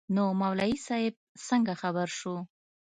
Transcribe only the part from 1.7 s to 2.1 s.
خبر